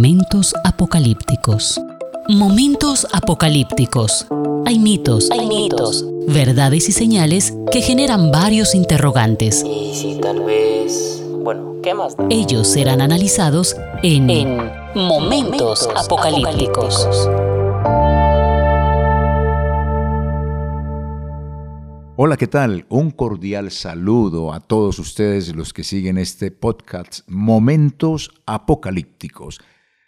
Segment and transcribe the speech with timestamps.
[0.00, 1.78] Momentos apocalípticos.
[2.26, 4.26] Momentos apocalípticos.
[4.64, 9.62] Hay mitos, hay mitos, verdades y señales que generan varios interrogantes.
[9.62, 11.22] Y si tal vez...
[11.42, 12.16] Bueno, ¿qué más?
[12.16, 12.26] da?
[12.30, 17.06] Ellos serán analizados en, En Momentos apocalípticos.
[22.16, 22.86] Hola, ¿qué tal?
[22.88, 29.60] Un cordial saludo a todos ustedes los que siguen este podcast Momentos Apocalípticos.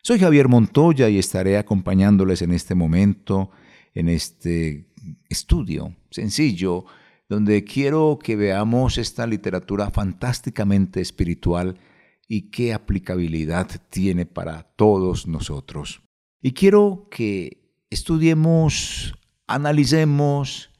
[0.05, 3.52] Soy Javier Montoya y estaré acompañándoles en este momento,
[3.95, 4.88] en este
[5.29, 6.87] estudio sencillo,
[7.29, 11.79] donde quiero que veamos esta literatura fantásticamente espiritual
[12.27, 16.02] y qué aplicabilidad tiene para todos nosotros.
[16.41, 19.15] Y quiero que estudiemos,
[19.46, 20.71] analicemos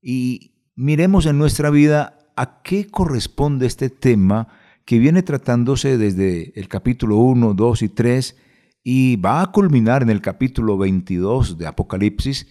[0.00, 4.46] y miremos en nuestra vida a qué corresponde este tema
[4.84, 8.36] que viene tratándose desde el capítulo 1, 2 y 3
[8.82, 12.48] y va a culminar en el capítulo 22 de Apocalipsis,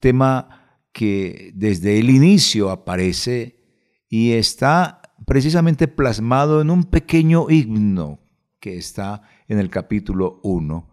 [0.00, 3.62] tema que desde el inicio aparece
[4.08, 8.20] y está precisamente plasmado en un pequeño himno
[8.60, 10.88] que está en el capítulo 1,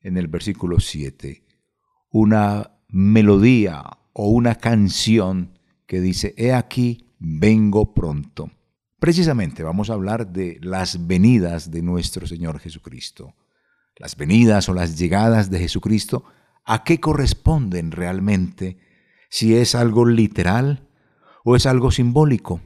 [0.00, 1.42] en el versículo 7.
[2.10, 8.50] Una melodía o una canción que dice, He aquí, vengo pronto.
[8.98, 13.34] Precisamente vamos a hablar de las venidas de nuestro Señor Jesucristo.
[13.96, 16.24] Las venidas o las llegadas de Jesucristo,
[16.64, 18.78] ¿a qué corresponden realmente?
[19.30, 20.88] Si es algo literal
[21.44, 22.60] o es algo simbólico.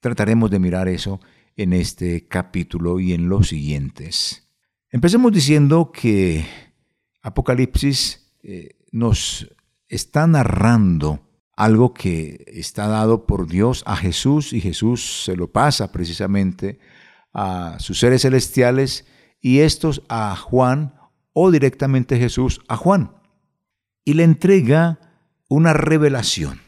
[0.00, 1.20] Trataremos de mirar eso
[1.56, 4.48] en este capítulo y en los siguientes.
[4.90, 6.44] Empecemos diciendo que
[7.22, 9.48] Apocalipsis eh, nos
[9.88, 11.20] está narrando
[11.56, 16.78] algo que está dado por Dios a Jesús y Jesús se lo pasa precisamente
[17.32, 19.06] a sus seres celestiales
[19.44, 20.94] y estos a Juan
[21.34, 23.10] o directamente Jesús a Juan.
[24.02, 24.98] Y le entrega
[25.50, 26.62] una revelación.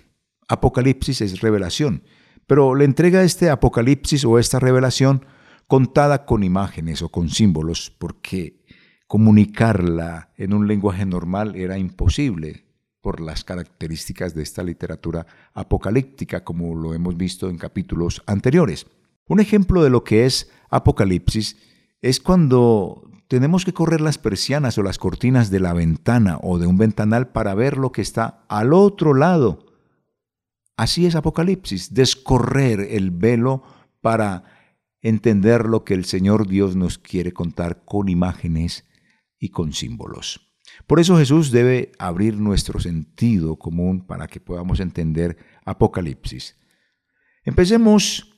[0.47, 2.03] Apocalipsis es revelación,
[2.47, 5.25] pero le entrega este Apocalipsis o esta revelación
[5.67, 8.63] contada con imágenes o con símbolos, porque
[9.07, 12.67] comunicarla en un lenguaje normal era imposible
[13.01, 18.87] por las características de esta literatura apocalíptica, como lo hemos visto en capítulos anteriores.
[19.29, 21.57] Un ejemplo de lo que es Apocalipsis
[22.03, 26.67] es cuando tenemos que correr las persianas o las cortinas de la ventana o de
[26.67, 29.67] un ventanal para ver lo que está al otro lado.
[30.77, 33.63] Así es Apocalipsis, descorrer el velo
[34.01, 34.45] para
[35.01, 38.85] entender lo que el Señor Dios nos quiere contar con imágenes
[39.39, 40.47] y con símbolos.
[40.87, 46.57] Por eso Jesús debe abrir nuestro sentido común para que podamos entender Apocalipsis.
[47.45, 48.36] Empecemos,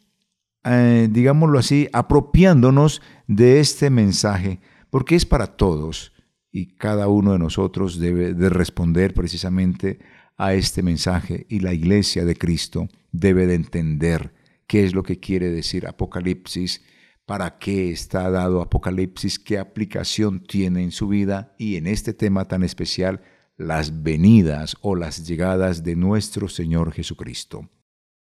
[0.65, 4.61] eh, digámoslo así, apropiándonos de este mensaje,
[4.91, 6.13] porque es para todos
[6.51, 9.99] y cada uno de nosotros debe de responder precisamente
[10.37, 14.35] a este mensaje y la iglesia de Cristo debe de entender
[14.67, 16.83] qué es lo que quiere decir Apocalipsis,
[17.27, 22.47] para qué está dado Apocalipsis, qué aplicación tiene en su vida y en este tema
[22.47, 23.23] tan especial,
[23.57, 27.69] las venidas o las llegadas de nuestro Señor Jesucristo.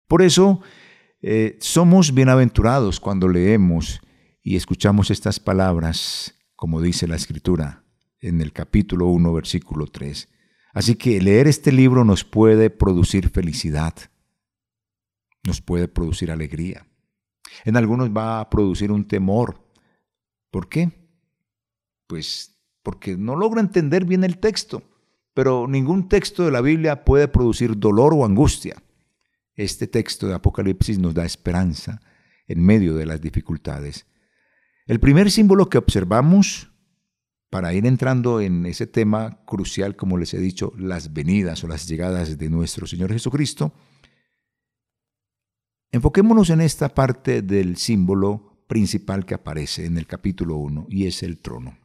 [0.08, 0.62] Por eso,
[1.22, 4.02] eh, somos bienaventurados cuando leemos
[4.44, 7.84] y escuchamos estas palabras, como dice la Escritura
[8.20, 10.30] en el capítulo 1, versículo 3.
[10.74, 13.96] Así que leer este libro nos puede producir felicidad,
[15.44, 16.86] nos puede producir alegría.
[17.66, 19.60] En algunos va a producir un temor.
[20.52, 20.92] ¿Por qué?
[22.06, 24.84] Pues porque no logra entender bien el texto,
[25.34, 28.84] pero ningún texto de la Biblia puede producir dolor o angustia.
[29.58, 32.00] Este texto de Apocalipsis nos da esperanza
[32.48, 34.06] en medio de las dificultades.
[34.86, 36.72] El primer símbolo que observamos
[37.50, 41.88] para ir entrando en ese tema crucial, como les he dicho, las venidas o las
[41.88, 43.74] llegadas de nuestro Señor Jesucristo,
[45.92, 51.24] Enfoquémonos en esta parte del símbolo principal que aparece en el capítulo 1 y es
[51.24, 51.78] el trono.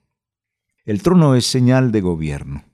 [0.85, 2.65] El trono es señal de gobierno,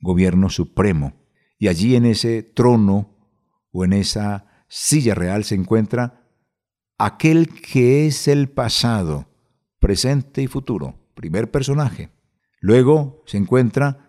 [0.00, 1.12] gobierno supremo,
[1.58, 3.14] y allí en ese trono
[3.70, 6.24] o en esa silla real se encuentra
[6.98, 9.28] aquel que es el pasado,
[9.78, 12.10] presente y futuro, primer personaje.
[12.60, 14.08] Luego se encuentra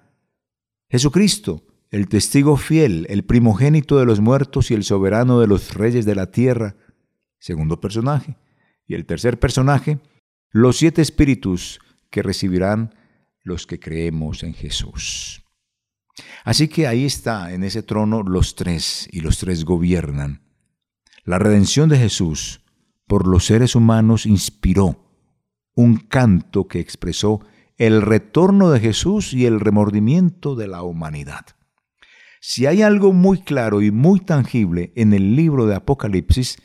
[0.90, 6.06] Jesucristo, el testigo fiel, el primogénito de los muertos y el soberano de los reyes
[6.06, 6.76] de la tierra,
[7.40, 8.38] segundo personaje.
[8.88, 10.00] Y el tercer personaje,
[10.52, 11.80] los siete espíritus
[12.10, 12.96] que recibirán
[13.44, 15.44] los que creemos en Jesús.
[16.44, 20.49] Así que ahí está en ese trono los tres y los tres gobiernan.
[21.30, 22.62] La redención de Jesús
[23.06, 25.14] por los seres humanos inspiró
[25.76, 27.46] un canto que expresó
[27.78, 31.46] el retorno de Jesús y el remordimiento de la humanidad.
[32.42, 36.58] Si hay algo muy claro y muy tangible en el libro de Apocalipsis,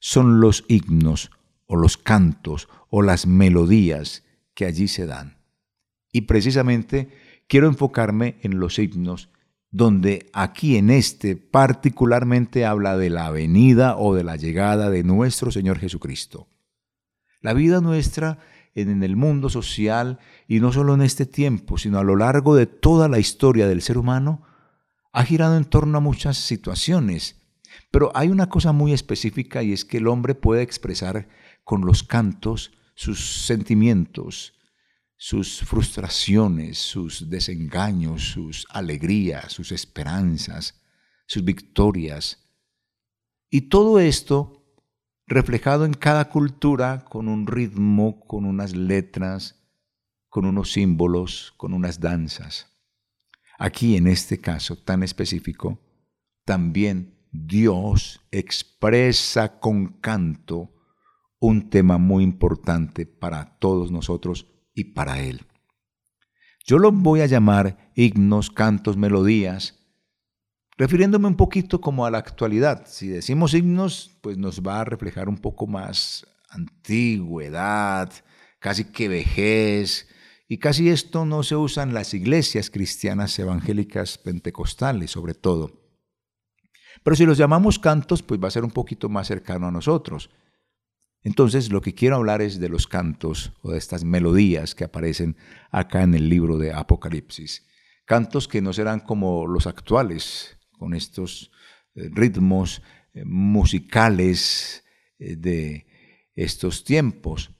[0.00, 1.30] son los himnos
[1.66, 4.24] o los cantos o las melodías
[4.54, 5.38] que allí se dan.
[6.10, 7.08] Y precisamente
[7.46, 9.30] quiero enfocarme en los himnos
[9.70, 15.50] donde aquí en este particularmente habla de la venida o de la llegada de nuestro
[15.50, 16.48] Señor Jesucristo.
[17.40, 18.38] La vida nuestra
[18.74, 22.66] en el mundo social y no solo en este tiempo, sino a lo largo de
[22.66, 24.42] toda la historia del ser humano,
[25.12, 27.36] ha girado en torno a muchas situaciones.
[27.90, 31.28] Pero hay una cosa muy específica y es que el hombre puede expresar
[31.64, 34.57] con los cantos sus sentimientos,
[35.18, 40.80] sus frustraciones, sus desengaños, sus alegrías, sus esperanzas,
[41.26, 42.38] sus victorias.
[43.50, 44.64] Y todo esto
[45.26, 49.60] reflejado en cada cultura con un ritmo, con unas letras,
[50.28, 52.68] con unos símbolos, con unas danzas.
[53.58, 55.80] Aquí en este caso tan específico,
[56.44, 60.72] también Dios expresa con canto
[61.40, 64.46] un tema muy importante para todos nosotros
[64.78, 65.44] y para Él.
[66.64, 69.74] Yo lo voy a llamar himnos, cantos, melodías,
[70.76, 72.86] refiriéndome un poquito como a la actualidad.
[72.86, 78.12] Si decimos himnos, pues nos va a reflejar un poco más antigüedad,
[78.60, 80.08] casi que vejez,
[80.46, 85.72] y casi esto no se usa en las iglesias cristianas evangélicas pentecostales, sobre todo.
[87.02, 90.30] Pero si los llamamos cantos, pues va a ser un poquito más cercano a nosotros.
[91.22, 95.36] Entonces, lo que quiero hablar es de los cantos o de estas melodías que aparecen
[95.70, 97.66] acá en el libro de Apocalipsis.
[98.04, 101.50] Cantos que no serán como los actuales, con estos
[101.94, 102.82] eh, ritmos
[103.12, 104.84] eh, musicales
[105.18, 105.86] eh, de
[106.34, 107.50] estos tiempos.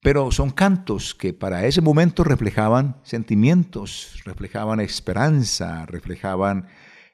[0.00, 6.68] Pero son cantos que para ese momento reflejaban sentimientos, reflejaban esperanza, reflejaban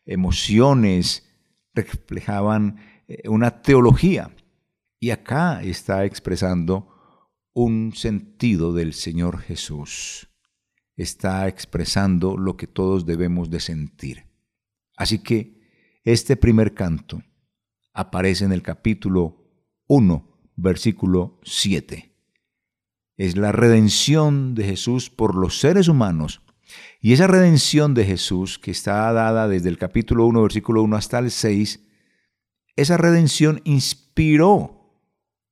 [0.06, 1.29] emociones,
[1.75, 2.79] reflejaban
[3.25, 4.33] una teología.
[5.05, 6.89] Y acá está expresando
[7.53, 10.31] un sentido del Señor Jesús.
[10.97, 14.25] Está expresando lo que todos debemos de sentir.
[14.97, 15.61] Así que
[16.05, 17.23] este primer canto
[17.93, 19.45] aparece en el capítulo
[19.89, 22.17] 1, versículo 7.
[23.19, 26.41] Es la redención de Jesús por los seres humanos.
[27.03, 31.19] Y esa redención de Jesús, que está dada desde el capítulo 1, versículo 1 hasta
[31.19, 31.91] el 6,
[32.77, 34.74] esa redención inspiró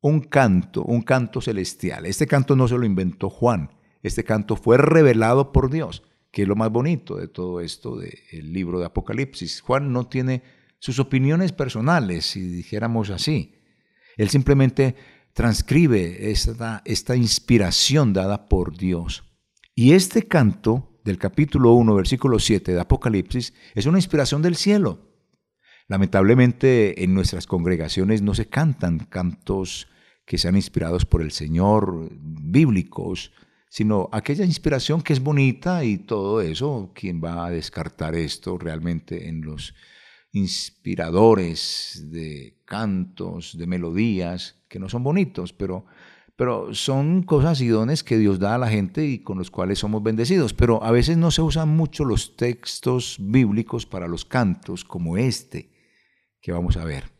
[0.02, 2.04] un canto, un canto celestial.
[2.04, 3.70] Este canto no se lo inventó Juan,
[4.02, 6.02] este canto fue revelado por Dios
[6.32, 9.60] que es lo más bonito de todo esto del libro de Apocalipsis.
[9.60, 10.42] Juan no tiene
[10.78, 13.54] sus opiniones personales, si dijéramos así.
[14.16, 14.96] Él simplemente
[15.34, 19.24] transcribe esta, esta inspiración dada por Dios.
[19.74, 25.11] Y este canto del capítulo 1, versículo 7 de Apocalipsis es una inspiración del cielo.
[25.88, 29.88] Lamentablemente en nuestras congregaciones no se cantan cantos
[30.24, 33.32] que sean inspirados por el Señor, bíblicos,
[33.68, 39.28] sino aquella inspiración que es bonita y todo eso, ¿quién va a descartar esto realmente
[39.28, 39.74] en los
[40.32, 45.84] inspiradores de cantos, de melodías, que no son bonitos, pero,
[46.36, 49.78] pero son cosas y dones que Dios da a la gente y con los cuales
[49.78, 50.54] somos bendecidos.
[50.54, 55.71] Pero a veces no se usan mucho los textos bíblicos para los cantos como este
[56.42, 57.10] que vamos a ver.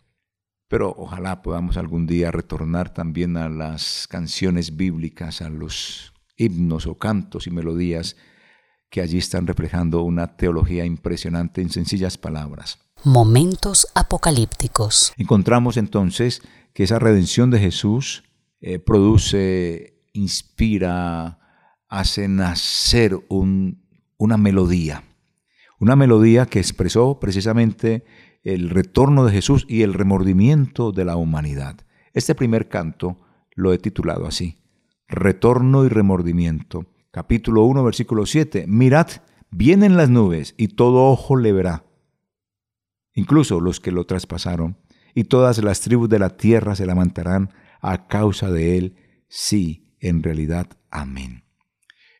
[0.68, 6.98] Pero ojalá podamos algún día retornar también a las canciones bíblicas, a los himnos o
[6.98, 8.16] cantos y melodías
[8.90, 12.78] que allí están reflejando una teología impresionante en sencillas palabras.
[13.04, 15.14] Momentos apocalípticos.
[15.16, 16.42] Encontramos entonces
[16.74, 18.24] que esa redención de Jesús
[18.60, 21.38] eh, produce, inspira,
[21.88, 25.04] hace nacer una melodía.
[25.82, 28.04] Una melodía que expresó precisamente
[28.44, 31.80] el retorno de Jesús y el remordimiento de la humanidad.
[32.12, 33.18] Este primer canto
[33.56, 34.62] lo he titulado así,
[35.08, 36.86] retorno y remordimiento.
[37.10, 38.66] Capítulo 1, versículo 7.
[38.68, 39.08] Mirad,
[39.50, 41.84] vienen las nubes y todo ojo le verá,
[43.12, 44.78] incluso los que lo traspasaron,
[45.16, 48.94] y todas las tribus de la tierra se lamentarán a causa de él.
[49.26, 51.42] Sí, en realidad, amén.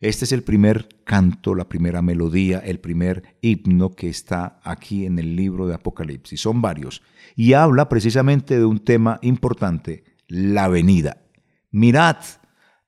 [0.02, 5.16] Este es el primer canto, la primera melodía, el primer himno que está aquí en
[5.20, 6.40] el libro de Apocalipsis.
[6.40, 7.02] Son varios.
[7.36, 11.22] Y habla precisamente de un tema importante, la venida.
[11.70, 12.16] Mirad,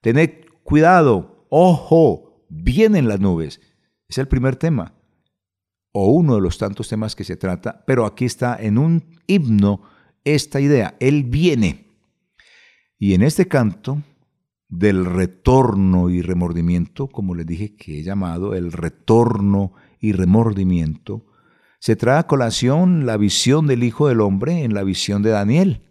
[0.01, 3.61] Tened cuidado, ojo, vienen las nubes.
[4.09, 4.93] Es el primer tema,
[5.93, 9.83] o uno de los tantos temas que se trata, pero aquí está en un himno
[10.25, 11.87] esta idea, Él viene.
[12.99, 14.03] Y en este canto
[14.69, 21.27] del retorno y remordimiento, como les dije que he llamado el retorno y remordimiento,
[21.79, 25.83] se trae a colación la visión del Hijo del Hombre en la visión de Daniel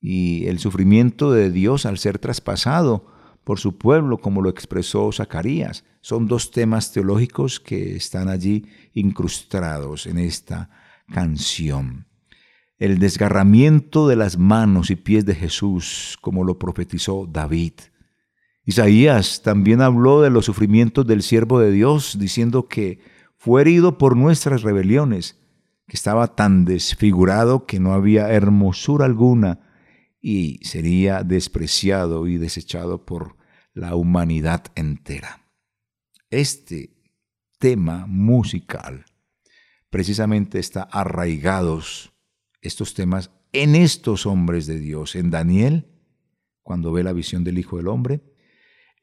[0.00, 3.06] y el sufrimiento de Dios al ser traspasado
[3.42, 5.84] por su pueblo, como lo expresó Zacarías.
[6.00, 10.68] Son dos temas teológicos que están allí incrustados en esta
[11.12, 12.06] canción.
[12.78, 17.72] El desgarramiento de las manos y pies de Jesús, como lo profetizó David.
[18.64, 23.00] Isaías también habló de los sufrimientos del siervo de Dios, diciendo que
[23.36, 25.38] fue herido por nuestras rebeliones,
[25.86, 29.60] que estaba tan desfigurado que no había hermosura alguna
[30.20, 33.36] y sería despreciado y desechado por
[33.74, 35.46] la humanidad entera.
[36.30, 36.96] Este
[37.58, 39.04] tema musical
[39.90, 42.12] precisamente está arraigados
[42.62, 45.86] estos temas en estos hombres de Dios, en Daniel,
[46.62, 48.22] cuando ve la visión del Hijo del Hombre,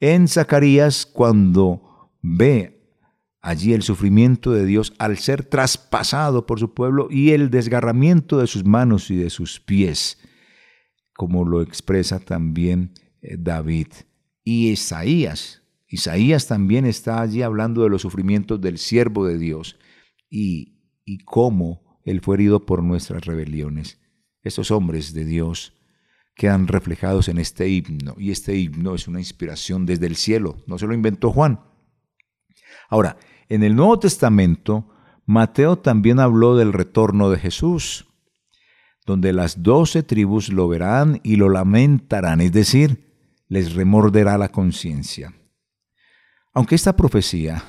[0.02, 2.98] en Zacarías, cuando ve
[3.40, 8.48] allí el sufrimiento de Dios al ser traspasado por su pueblo y el desgarramiento de
[8.48, 10.18] sus manos y de sus pies,
[11.14, 13.86] como lo expresa también eh, David
[14.42, 15.62] y Isaías.
[15.86, 19.78] Isaías también está allí hablando de los sufrimientos del siervo de Dios
[20.28, 24.00] y, y cómo él fue herido por nuestras rebeliones.
[24.42, 25.74] Estos hombres de Dios
[26.34, 30.78] quedan reflejados en este himno y este himno es una inspiración desde el cielo, no
[30.78, 31.60] se lo inventó Juan.
[32.88, 33.16] Ahora,
[33.48, 34.88] en el Nuevo Testamento,
[35.26, 38.06] Mateo también habló del retorno de Jesús,
[39.06, 43.12] donde las doce tribus lo verán y lo lamentarán, es decir,
[43.48, 45.34] les remorderá la conciencia.
[46.54, 47.64] Aunque esta profecía,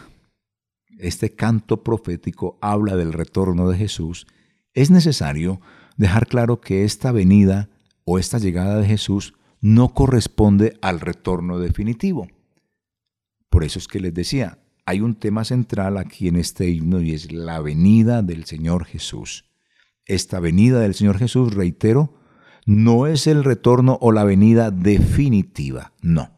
[0.97, 4.27] este canto profético habla del retorno de Jesús,
[4.73, 5.59] es necesario
[5.97, 7.69] dejar claro que esta venida
[8.05, 12.27] o esta llegada de Jesús no corresponde al retorno definitivo.
[13.49, 17.13] Por eso es que les decía, hay un tema central aquí en este himno y
[17.13, 19.45] es la venida del Señor Jesús.
[20.05, 22.19] Esta venida del Señor Jesús, reitero,
[22.65, 26.31] no es el retorno o la venida definitiva, no.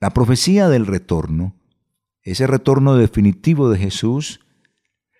[0.00, 1.56] La profecía del retorno,
[2.22, 4.40] ese retorno definitivo de Jesús,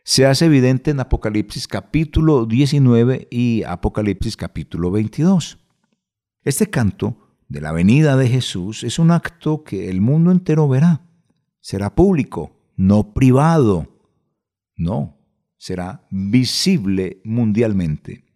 [0.06, 5.58] se hace evidente en Apocalipsis capítulo 19 y Apocalipsis capítulo 22.
[6.44, 11.04] Este canto de la venida de Jesús es un acto que el mundo entero verá.
[11.60, 13.98] Será público, no privado.
[14.76, 15.18] No,
[15.56, 18.26] será visible mundialmente.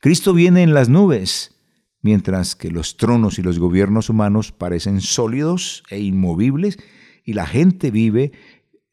[0.00, 1.56] Cristo viene en las nubes,
[2.00, 6.78] mientras que los tronos y los gobiernos humanos parecen sólidos e inmovibles
[7.24, 8.30] y la gente vive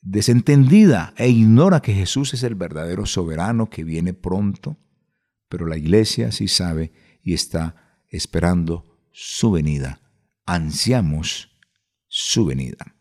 [0.05, 4.77] desentendida e ignora que Jesús es el verdadero soberano que viene pronto,
[5.49, 6.93] pero la iglesia sí sabe
[7.23, 9.99] y está esperando su venida.
[10.45, 11.49] Ansiamos
[12.07, 12.95] su venida.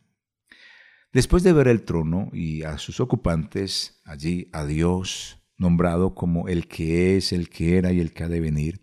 [1.13, 6.67] Después de ver el trono y a sus ocupantes, allí a Dios, nombrado como el
[6.67, 8.81] que es, el que era y el que ha de venir,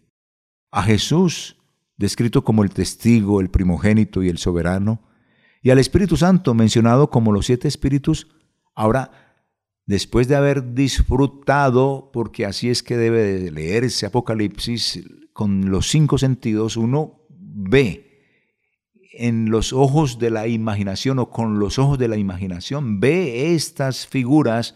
[0.69, 1.57] a Jesús,
[1.97, 5.10] descrito como el testigo, el primogénito y el soberano,
[5.61, 8.27] y al Espíritu Santo, mencionado como los siete espíritus,
[8.73, 9.11] ahora,
[9.85, 15.03] después de haber disfrutado, porque así es que debe de leerse Apocalipsis
[15.33, 18.07] con los cinco sentidos, uno ve
[19.13, 24.07] en los ojos de la imaginación o con los ojos de la imaginación, ve estas
[24.07, 24.75] figuras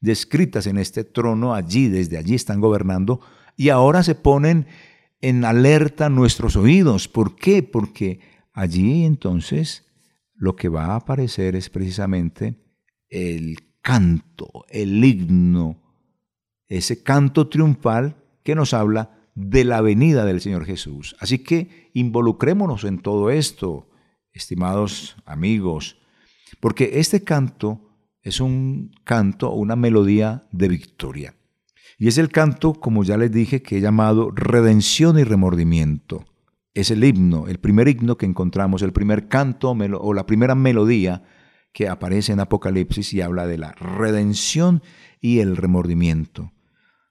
[0.00, 3.20] descritas en este trono, allí, desde allí están gobernando,
[3.56, 4.66] y ahora se ponen
[5.20, 7.08] en alerta nuestros oídos.
[7.08, 7.62] ¿Por qué?
[7.62, 8.20] Porque
[8.52, 9.89] allí entonces
[10.40, 12.56] lo que va a aparecer es precisamente
[13.10, 15.82] el canto, el himno,
[16.66, 21.14] ese canto triunfal que nos habla de la venida del Señor Jesús.
[21.20, 23.90] Así que involucrémonos en todo esto,
[24.32, 25.98] estimados amigos,
[26.58, 31.34] porque este canto es un canto, una melodía de victoria.
[31.98, 36.24] Y es el canto, como ya les dije, que he llamado redención y remordimiento.
[36.80, 41.22] Es el himno, el primer himno que encontramos, el primer canto o la primera melodía
[41.74, 44.82] que aparece en Apocalipsis y habla de la redención
[45.20, 46.52] y el remordimiento.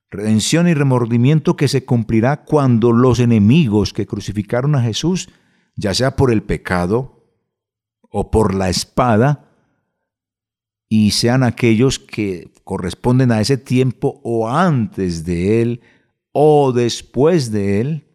[0.10, 5.30] Redención y remordimiento que se cumplirá cuando los enemigos que crucificaron a Jesús,
[5.76, 7.28] ya sea por el pecado
[8.10, 9.52] o por la espada,
[10.88, 15.82] y sean aquellos que corresponden a ese tiempo o antes de él
[16.32, 18.08] o después de él,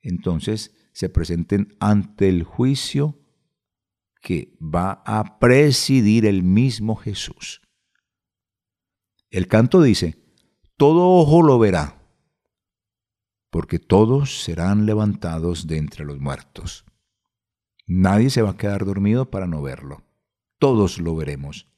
[0.00, 3.20] entonces se presenten ante el juicio
[4.22, 7.60] que va a presidir el mismo Jesús.
[9.28, 10.16] El canto dice,
[10.78, 12.02] todo ojo lo verá,
[13.50, 16.86] porque todos serán levantados de entre los muertos.
[17.86, 20.02] Nadie se va a quedar dormido para no verlo.
[20.58, 21.68] Todos lo veremos.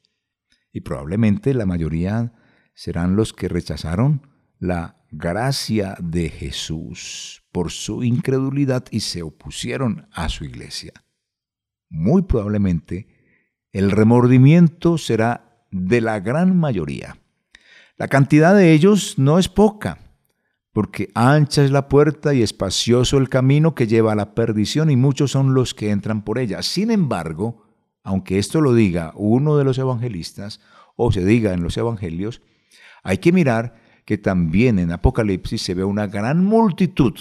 [0.72, 2.34] Y probablemente la mayoría
[2.72, 10.28] serán los que rechazaron la gracia de Jesús por su incredulidad y se opusieron a
[10.28, 10.92] su iglesia.
[11.88, 13.06] Muy probablemente
[13.72, 17.18] el remordimiento será de la gran mayoría.
[17.96, 19.98] La cantidad de ellos no es poca,
[20.72, 24.96] porque ancha es la puerta y espacioso el camino que lleva a la perdición y
[24.96, 26.62] muchos son los que entran por ella.
[26.62, 27.64] Sin embargo,
[28.04, 30.60] aunque esto lo diga uno de los evangelistas
[30.96, 32.42] o se diga en los evangelios,
[33.02, 37.12] hay que mirar que también en Apocalipsis se ve una gran multitud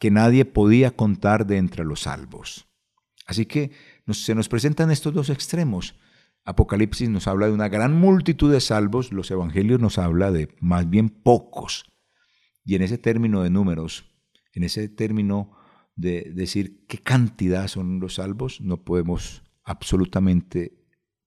[0.00, 2.66] que nadie podía contar de entre los salvos.
[3.26, 3.70] Así que
[4.10, 5.94] se nos presentan estos dos extremos.
[6.44, 10.90] Apocalipsis nos habla de una gran multitud de salvos, los evangelios nos habla de más
[10.90, 11.84] bien pocos.
[12.64, 14.12] Y en ese término de números,
[14.52, 15.52] en ese término
[15.94, 20.76] de decir qué cantidad son los salvos, no podemos absolutamente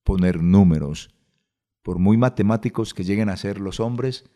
[0.04, 1.16] poner números.
[1.84, 4.30] Por muy matemáticos que lleguen a ser los hombres,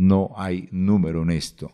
[0.00, 1.72] no hay número en esto.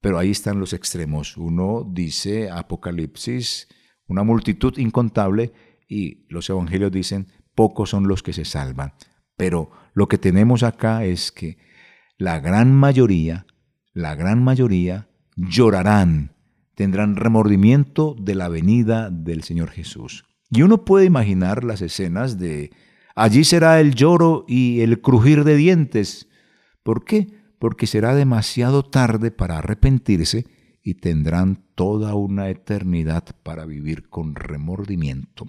[0.00, 1.36] Pero ahí están los extremos.
[1.36, 3.68] Uno dice Apocalipsis,
[4.08, 5.52] una multitud incontable,
[5.88, 8.94] y los evangelios dicen, pocos son los que se salvan.
[9.36, 11.56] Pero lo que tenemos acá es que
[12.16, 13.46] la gran mayoría,
[13.92, 16.34] la gran mayoría llorarán,
[16.74, 20.24] tendrán remordimiento de la venida del Señor Jesús.
[20.50, 22.72] Y uno puede imaginar las escenas de
[23.14, 26.28] allí será el lloro y el crujir de dientes.
[26.82, 27.37] ¿Por qué?
[27.58, 30.46] Porque será demasiado tarde para arrepentirse
[30.82, 35.46] y tendrán toda una eternidad para vivir con remordimiento.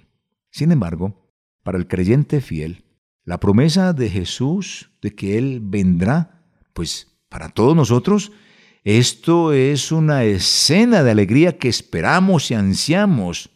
[0.50, 2.84] Sin embargo, para el creyente fiel,
[3.24, 8.32] la promesa de Jesús de que Él vendrá, pues para todos nosotros,
[8.82, 13.50] esto es una escena de alegría que esperamos y ansiamos.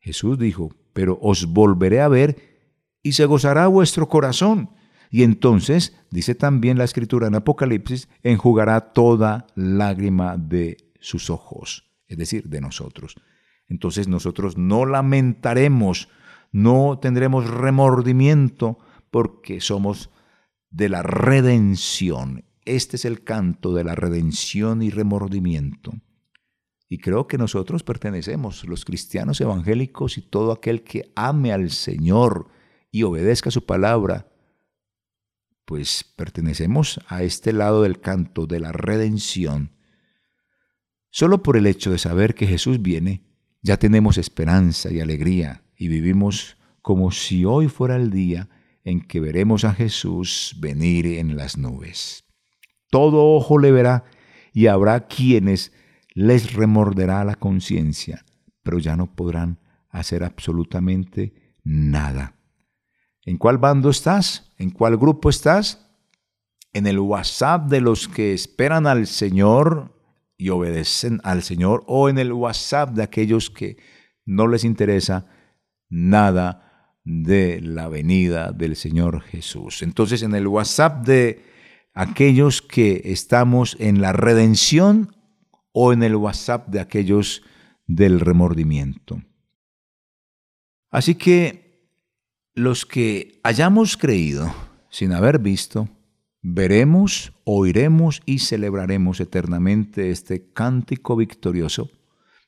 [0.00, 2.54] Jesús dijo, pero os volveré a ver
[3.02, 4.70] y se gozará vuestro corazón
[5.14, 12.18] y entonces, dice también la escritura en Apocalipsis, enjugará toda lágrima de sus ojos, es
[12.18, 13.14] decir, de nosotros.
[13.68, 16.08] Entonces nosotros no lamentaremos,
[16.50, 18.80] no tendremos remordimiento,
[19.12, 20.10] porque somos
[20.70, 22.44] de la redención.
[22.64, 25.92] Este es el canto de la redención y remordimiento.
[26.88, 32.48] Y creo que nosotros pertenecemos, los cristianos evangélicos y todo aquel que ame al Señor
[32.90, 34.33] y obedezca su palabra,
[35.64, 39.72] pues pertenecemos a este lado del canto de la redención.
[41.10, 43.22] Solo por el hecho de saber que Jesús viene,
[43.62, 48.48] ya tenemos esperanza y alegría y vivimos como si hoy fuera el día
[48.84, 52.24] en que veremos a Jesús venir en las nubes.
[52.90, 54.04] Todo ojo le verá
[54.52, 55.72] y habrá quienes
[56.14, 58.24] les remorderá la conciencia,
[58.62, 62.33] pero ya no podrán hacer absolutamente nada.
[63.26, 64.52] ¿En cuál bando estás?
[64.58, 65.86] ¿En cuál grupo estás?
[66.72, 69.94] ¿En el WhatsApp de los que esperan al Señor
[70.36, 71.84] y obedecen al Señor?
[71.86, 73.78] ¿O en el WhatsApp de aquellos que
[74.26, 75.26] no les interesa
[75.88, 79.82] nada de la venida del Señor Jesús?
[79.82, 81.44] Entonces, en el WhatsApp de
[81.94, 85.14] aquellos que estamos en la redención
[85.72, 87.42] o en el WhatsApp de aquellos
[87.86, 89.22] del remordimiento.
[90.90, 91.63] Así que
[92.54, 94.54] los que hayamos creído
[94.88, 95.88] sin haber visto,
[96.40, 101.90] veremos, oiremos y celebraremos eternamente este cántico victorioso,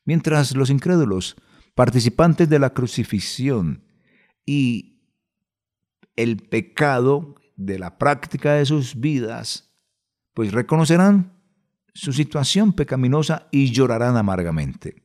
[0.05, 1.37] mientras los incrédulos,
[1.75, 3.83] participantes de la crucifixión
[4.47, 5.03] y
[6.15, 9.75] el pecado de la práctica de sus vidas,
[10.35, 11.33] pues reconocerán
[11.95, 15.03] su situación pecaminosa y llorarán amargamente.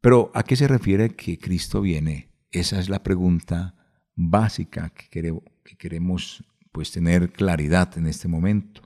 [0.00, 2.31] Pero ¿a qué se refiere que Cristo viene?
[2.52, 3.74] Esa es la pregunta
[4.14, 8.82] básica que queremos, que queremos pues tener claridad en este momento.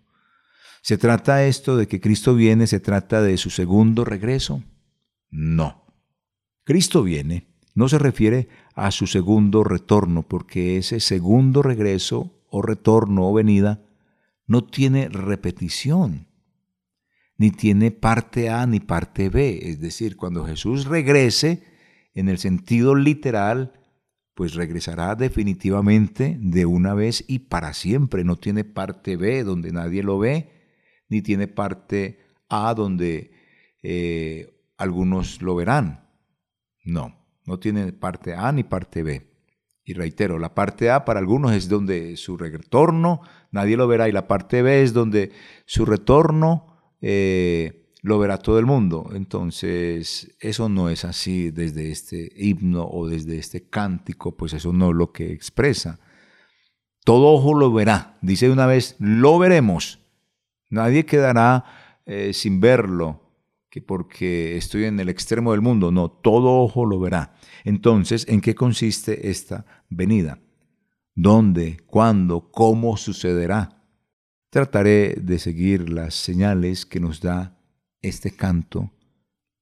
[0.83, 4.62] ¿Se trata esto de que Cristo viene, se trata de su segundo regreso?
[5.31, 5.85] No.
[6.64, 13.29] Cristo viene no se refiere a su segundo retorno, porque ese segundo regreso o retorno
[13.29, 13.85] o venida
[14.46, 16.26] no tiene repetición,
[17.37, 19.61] ni tiene parte A ni parte B.
[19.62, 21.64] Es decir, cuando Jesús regrese,
[22.16, 23.72] en el sentido literal,
[24.35, 28.24] pues regresará definitivamente de una vez y para siempre.
[28.24, 30.50] No tiene parte B donde nadie lo ve,
[31.09, 33.31] ni tiene parte A donde
[33.83, 36.09] eh, algunos lo verán.
[36.85, 39.31] No, no tiene parte A ni parte B.
[39.85, 43.20] Y reitero, la parte A para algunos es donde su retorno
[43.52, 45.33] nadie lo verá y la parte B es donde
[45.66, 49.11] su retorno eh, lo verá todo el mundo.
[49.14, 54.90] Entonces, eso no es así desde este himno o desde este cántico, pues eso no
[54.90, 55.99] es lo que expresa.
[57.05, 58.16] Todo ojo lo verá.
[58.23, 59.99] Dice una vez, lo veremos.
[60.71, 61.64] Nadie quedará
[62.07, 63.23] eh, sin verlo,
[63.69, 65.90] que porque estoy en el extremo del mundo.
[65.90, 67.35] No, todo ojo lo verá.
[67.64, 70.38] Entonces, ¿en qué consiste esta venida?
[71.16, 71.79] ¿Dónde?
[71.87, 72.53] ¿Cuándo?
[72.53, 73.83] ¿Cómo sucederá?
[74.51, 77.56] Trataré de seguir las señales que nos da
[78.03, 78.91] este canto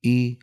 [0.00, 0.38] y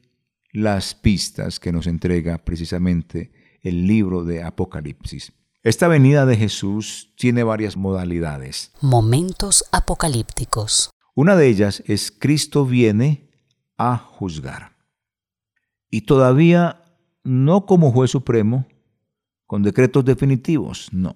[0.52, 5.34] las pistas que nos entrega precisamente el libro de Apocalipsis.
[5.64, 8.72] Esta venida de Jesús tiene varias modalidades.
[8.82, 10.90] Momentos apocalípticos.
[11.14, 13.30] Una de ellas es Cristo viene
[13.78, 14.72] a juzgar.
[15.90, 16.84] Y todavía
[17.24, 18.66] no como juez supremo,
[19.46, 21.14] con decretos definitivos, no.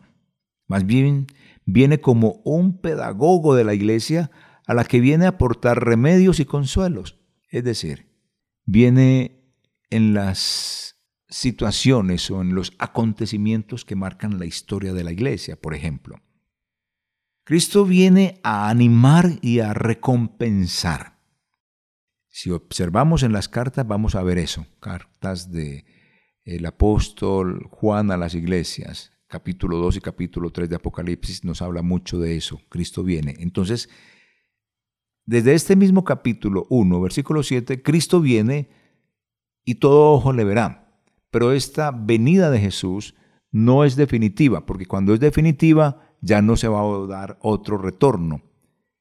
[0.67, 1.27] Más bien
[1.65, 4.29] viene como un pedagogo de la iglesia
[4.67, 7.19] a la que viene a aportar remedios y consuelos.
[7.49, 8.07] Es decir,
[8.65, 9.43] viene
[9.89, 10.97] en las
[11.29, 16.21] situaciones o en los acontecimientos que marcan la historia de la iglesia, por ejemplo.
[17.43, 21.19] Cristo viene a animar y a recompensar.
[22.27, 25.85] Si observamos en las cartas vamos a ver eso, cartas de
[26.65, 32.19] apóstol Juan a las iglesias, capítulo 2 y capítulo 3 de Apocalipsis nos habla mucho
[32.19, 33.35] de eso, Cristo viene.
[33.39, 33.89] Entonces,
[35.25, 38.69] desde este mismo capítulo 1, versículo 7, Cristo viene
[39.63, 41.01] y todo ojo le verá.
[41.31, 43.15] Pero esta venida de Jesús
[43.51, 48.41] no es definitiva, porque cuando es definitiva ya no se va a dar otro retorno.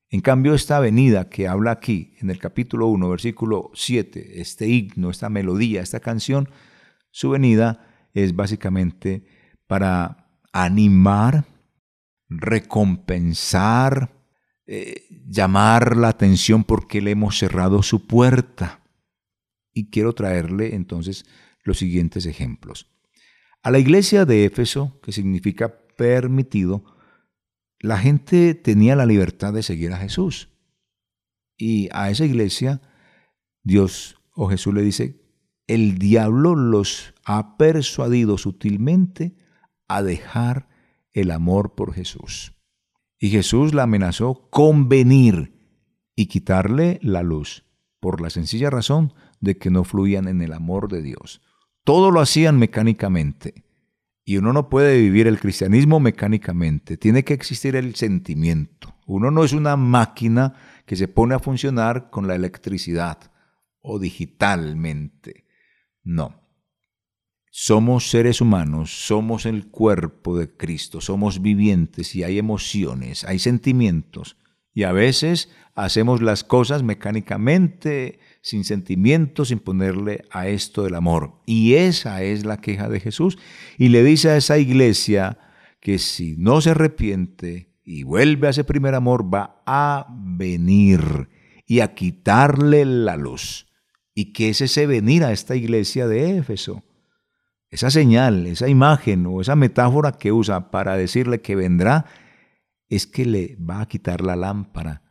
[0.09, 5.11] En cambio, esta venida que habla aquí en el capítulo 1, versículo 7, este himno,
[5.11, 6.49] esta melodía, esta canción,
[7.11, 9.27] su venida es básicamente
[9.67, 11.47] para animar,
[12.29, 14.14] recompensar,
[14.67, 18.81] eh, llamar la atención porque le hemos cerrado su puerta.
[19.73, 21.27] Y quiero traerle entonces
[21.63, 22.91] los siguientes ejemplos.
[23.63, 26.85] A la iglesia de Éfeso, que significa permitido,
[27.81, 30.51] la gente tenía la libertad de seguir a Jesús.
[31.57, 32.81] Y a esa iglesia,
[33.63, 35.25] Dios o Jesús le dice,
[35.67, 39.37] el diablo los ha persuadido sutilmente
[39.89, 40.69] a dejar
[41.13, 42.53] el amor por Jesús.
[43.25, 45.55] Y Jesús la amenazó con venir
[46.15, 47.65] y quitarle la luz,
[47.99, 51.41] por la sencilla razón de que no fluían en el amor de Dios.
[51.85, 53.65] Todo lo hacían mecánicamente.
[54.27, 58.95] Y uno no puede vivir el cristianismo mecánicamente, tiene que existir el sentimiento.
[59.07, 63.33] Uno no es una máquina que se pone a funcionar con la electricidad
[63.81, 65.47] o digitalmente.
[66.03, 66.44] No.
[67.57, 74.37] Somos seres humanos, somos el cuerpo de Cristo, somos vivientes y hay emociones, hay sentimientos.
[74.73, 81.43] Y a veces hacemos las cosas mecánicamente, sin sentimientos, sin ponerle a esto del amor.
[81.47, 83.39] Y esa es la queja de Jesús.
[83.79, 85.39] Y le dice a esa iglesia
[85.79, 91.29] que si no se arrepiente y vuelve a ese primer amor, va a venir
[91.69, 93.69] y a quitarle la luz.
[94.13, 96.83] ¿Y qué es ese venir a esta iglesia de Éfeso?
[97.75, 102.07] Esa señal, esa imagen o esa metáfora que usa para decirle que vendrá,
[102.89, 105.03] es que le va a quitar la lámpara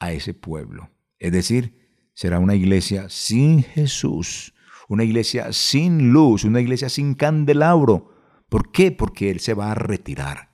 [0.00, 0.90] a ese pueblo.
[1.20, 4.52] Es decir, será una iglesia sin Jesús,
[4.88, 8.12] una iglesia sin luz, una iglesia sin candelabro.
[8.48, 8.90] ¿Por qué?
[8.90, 10.50] Porque Él se va a retirar.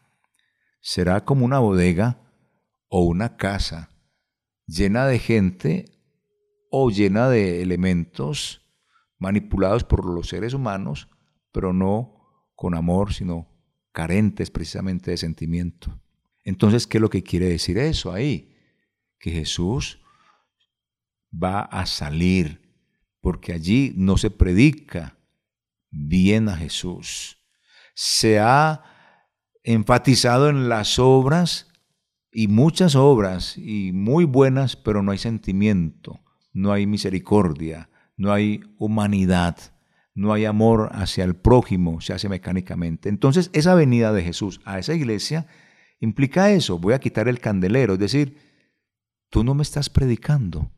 [0.82, 2.30] Será como una bodega
[2.88, 3.88] o una casa
[4.66, 5.86] llena de gente
[6.70, 8.60] o llena de elementos
[9.18, 11.08] manipulados por los seres humanos
[11.54, 13.48] pero no con amor, sino
[13.92, 16.02] carentes precisamente de sentimiento.
[16.42, 18.56] Entonces, ¿qué es lo que quiere decir eso ahí?
[19.20, 20.00] Que Jesús
[21.32, 22.60] va a salir,
[23.20, 25.16] porque allí no se predica
[25.90, 27.38] bien a Jesús.
[27.94, 28.82] Se ha
[29.62, 31.68] enfatizado en las obras
[32.32, 36.20] y muchas obras y muy buenas, pero no hay sentimiento,
[36.52, 39.73] no hay misericordia, no hay humanidad
[40.14, 43.08] no hay amor hacia el prójimo, se hace mecánicamente.
[43.08, 45.46] Entonces, esa venida de Jesús a esa iglesia
[46.00, 48.38] implica eso, voy a quitar el candelero, es decir,
[49.28, 50.70] tú no me estás predicando,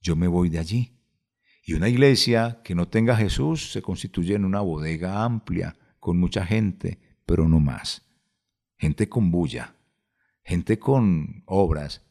[0.00, 0.98] yo me voy de allí.
[1.64, 6.44] Y una iglesia que no tenga Jesús se constituye en una bodega amplia, con mucha
[6.44, 8.02] gente, pero no más.
[8.76, 9.76] Gente con bulla,
[10.42, 12.02] gente con obras,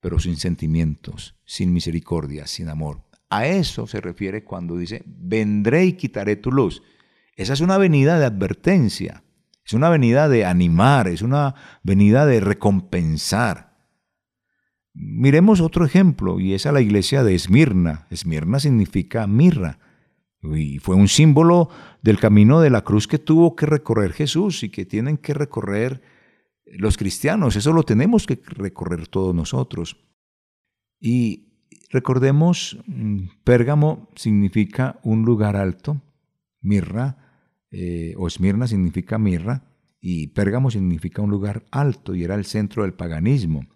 [0.00, 3.07] pero sin sentimientos, sin misericordia, sin amor.
[3.30, 6.82] A eso se refiere cuando dice, vendré y quitaré tu luz.
[7.36, 9.22] Esa es una venida de advertencia,
[9.64, 13.76] es una venida de animar, es una venida de recompensar.
[14.94, 18.06] Miremos otro ejemplo, y es a la iglesia de Esmirna.
[18.10, 19.78] Esmirna significa mirra,
[20.42, 21.68] y fue un símbolo
[22.02, 26.02] del camino de la cruz que tuvo que recorrer Jesús y que tienen que recorrer
[26.64, 27.56] los cristianos.
[27.56, 29.96] Eso lo tenemos que recorrer todos nosotros.
[31.00, 31.47] Y
[31.90, 36.00] recordemos, mm, Pérgamo significa un lugar alto,
[36.60, 37.16] mirra,
[37.70, 39.64] eh, o Esmirna significa mirra,
[40.00, 43.66] y Pérgamo significa un lugar alto y era el centro del paganismo.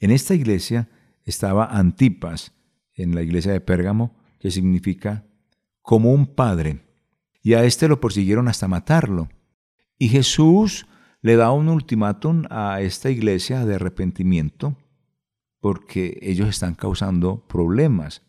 [0.00, 0.88] En esta iglesia
[1.24, 2.52] estaba Antipas,
[2.94, 5.26] en la iglesia de Pérgamo, que significa
[5.82, 6.80] como un padre,
[7.42, 9.28] y a este lo persiguieron hasta matarlo.
[9.98, 10.86] Y Jesús
[11.20, 14.76] le da un ultimátum a esta iglesia de arrepentimiento,
[15.60, 18.22] porque ellos están causando problemas.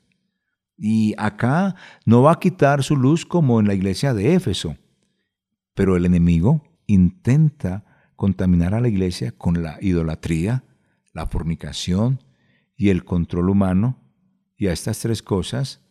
[0.78, 4.78] Y acá no va a quitar su luz como en la iglesia de Éfeso,
[5.74, 10.64] pero el enemigo intenta contaminar a la iglesia con la idolatría,
[11.14, 12.24] la fornicación
[12.76, 13.98] y el control humano,
[14.60, 15.82] y a estas tres cosas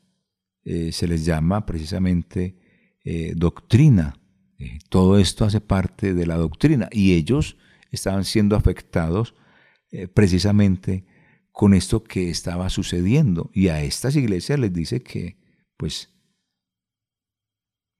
[0.62, 2.58] eh, se les llama precisamente
[3.02, 4.20] eh, doctrina.
[4.58, 7.56] Eh, todo esto hace parte de la doctrina y ellos
[7.90, 9.34] estaban siendo afectados
[10.12, 11.06] precisamente
[11.58, 13.50] con esto que estaba sucediendo.
[13.52, 15.36] Y a estas iglesias les dice que,
[15.76, 16.14] pues,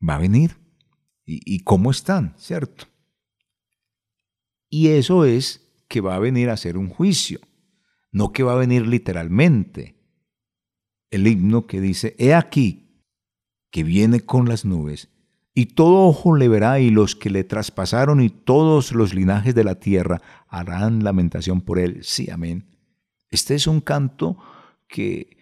[0.00, 0.56] va a venir.
[1.26, 2.36] ¿Y, cómo están?
[2.38, 2.86] ¿Cierto?
[4.70, 7.40] Y eso es que va a venir a hacer un juicio,
[8.12, 9.96] no que va a venir literalmente.
[11.10, 13.02] El himno que dice, he aquí
[13.72, 15.08] que viene con las nubes,
[15.52, 19.64] y todo ojo le verá, y los que le traspasaron, y todos los linajes de
[19.64, 22.04] la tierra harán lamentación por él.
[22.04, 22.77] Sí, amén.
[23.30, 24.38] Este es un canto
[24.88, 25.36] que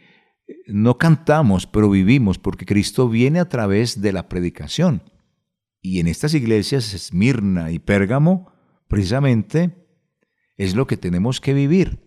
[0.67, 5.03] no cantamos, pero vivimos, porque Cristo viene a través de la predicación.
[5.81, 8.53] Y en estas iglesias, Esmirna y Pérgamo,
[8.89, 9.87] precisamente
[10.57, 12.01] es lo que tenemos que vivir.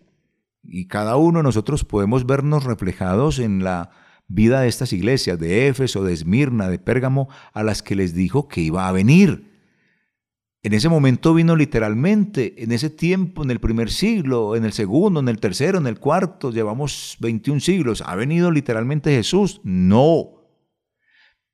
[0.62, 3.90] Y cada uno de nosotros podemos vernos reflejados en la
[4.28, 8.48] vida de estas iglesias, de Éfeso, de Esmirna, de Pérgamo, a las que les dijo
[8.48, 9.49] que iba a venir.
[10.62, 15.20] En ese momento vino literalmente, en ese tiempo, en el primer siglo, en el segundo,
[15.20, 18.02] en el tercero, en el cuarto, llevamos 21 siglos.
[18.04, 19.62] ¿Ha venido literalmente Jesús?
[19.64, 20.40] No.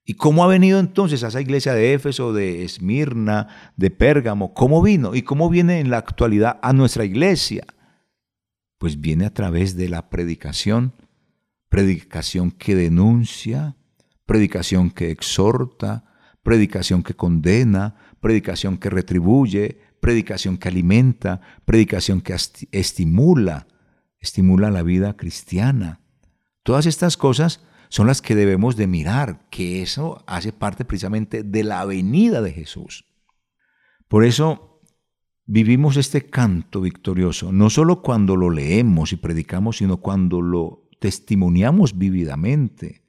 [0.04, 4.54] ¿Y cómo ha venido entonces a esa iglesia de Éfeso, de Esmirna, de Pérgamo?
[4.54, 5.14] ¿Cómo vino?
[5.14, 7.64] ¿Y cómo viene en la actualidad a nuestra iglesia?
[8.78, 10.92] Pues viene a través de la predicación,
[11.68, 13.76] predicación que denuncia,
[14.26, 16.04] predicación que exhorta,
[16.42, 22.34] predicación que condena, predicación que retribuye, predicación que alimenta, predicación que
[22.72, 23.66] estimula,
[24.18, 26.00] estimula la vida cristiana.
[26.62, 31.64] Todas estas cosas son las que debemos de mirar, que eso hace parte precisamente de
[31.64, 33.04] la venida de Jesús.
[34.08, 34.80] Por eso
[35.44, 41.96] vivimos este canto victorioso, no solo cuando lo leemos y predicamos, sino cuando lo testimoniamos
[41.96, 43.02] vividamente.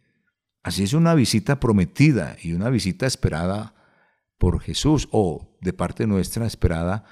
[0.63, 3.73] Así es una visita prometida y una visita esperada
[4.37, 7.05] por Jesús o de parte nuestra esperada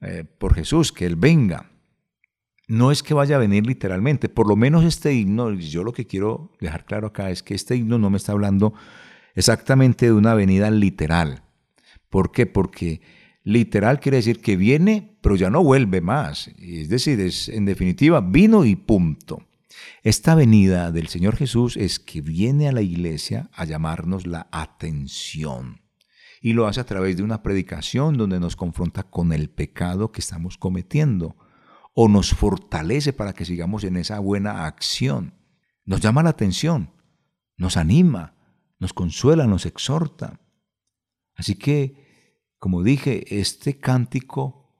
[0.00, 1.70] eh, por Jesús, que Él venga
[2.68, 6.06] no es que vaya a venir literalmente, por lo menos este himno, yo lo que
[6.06, 8.74] quiero dejar claro acá es que este himno no me está hablando
[9.34, 11.42] exactamente de una venida literal.
[12.10, 12.46] ¿Por qué?
[12.46, 13.00] Porque
[13.44, 16.48] literal quiere decir que viene, pero ya no vuelve más.
[16.58, 19.46] Es decir, es en definitiva vino y punto.
[20.02, 25.85] Esta venida del Señor Jesús es que viene a la iglesia a llamarnos la atención.
[26.46, 30.20] Y lo hace a través de una predicación donde nos confronta con el pecado que
[30.20, 31.34] estamos cometiendo
[31.92, 35.34] o nos fortalece para que sigamos en esa buena acción.
[35.84, 36.92] Nos llama la atención,
[37.56, 38.36] nos anima,
[38.78, 40.40] nos consuela, nos exhorta.
[41.34, 41.96] Así que,
[42.60, 44.72] como dije, este cántico,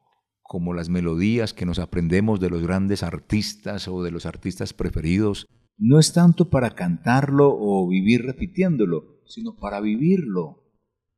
[0.43, 5.49] como las melodías que nos aprendemos de los grandes artistas o de los artistas preferidos,
[5.77, 10.63] no es tanto para cantarlo o vivir repitiéndolo, sino para vivirlo.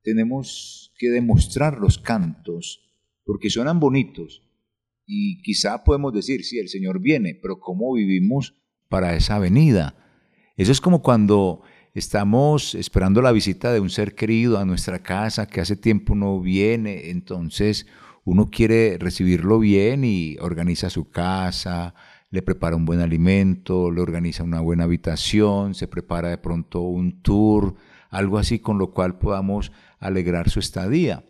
[0.08, 2.80] Tenemos que demostrar los cantos,
[3.26, 4.42] porque suenan bonitos,
[5.06, 8.54] y quizá podemos decir, sí, el Señor viene, pero ¿cómo vivimos
[8.88, 9.94] para esa venida?
[10.56, 11.60] Eso es como cuando
[11.92, 16.40] estamos esperando la visita de un ser querido a nuestra casa que hace tiempo no
[16.40, 17.86] viene, entonces
[18.24, 21.94] uno quiere recibirlo bien y organiza su casa,
[22.30, 27.20] le prepara un buen alimento, le organiza una buena habitación, se prepara de pronto un
[27.20, 27.74] tour,
[28.08, 31.24] algo así con lo cual podamos alegrar su estadía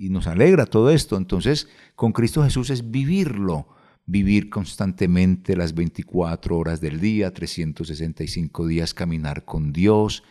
[0.00, 1.16] y nos alegra todo esto.
[1.16, 3.68] Entonces, con Cristo Jesús es vivirlo,
[4.06, 10.22] vivir constantemente las 24 horas del día, 365 días caminar con Dios,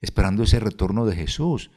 [0.00, 1.70] esperando ese retorno de Jesús.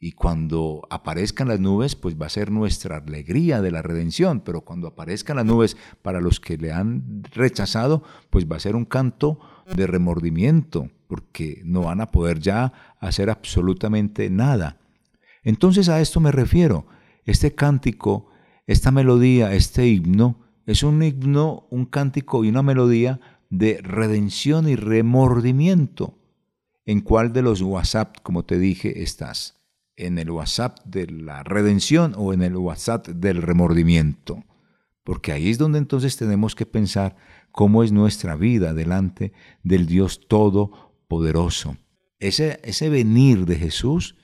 [0.00, 4.40] Y cuando aparezcan las nubes, pues va a ser nuestra alegría de la redención.
[4.40, 8.76] Pero cuando aparezcan las nubes para los que le han rechazado, pues va a ser
[8.76, 9.40] un canto
[9.74, 14.78] de remordimiento, porque no van a poder ya hacer absolutamente nada.
[15.42, 16.86] Entonces a esto me refiero.
[17.24, 18.28] Este cántico,
[18.66, 23.20] esta melodía, este himno, es un himno, un cántico y una melodía
[23.50, 26.18] de redención y remordimiento.
[26.84, 29.60] ¿En cuál de los WhatsApp, como te dije, estás?
[29.96, 34.44] ¿En el WhatsApp de la redención o en el WhatsApp del remordimiento?
[35.04, 37.16] Porque ahí es donde entonces tenemos que pensar
[37.50, 41.76] cómo es nuestra vida delante del Dios Todopoderoso.
[42.20, 44.16] Ese, ese venir de Jesús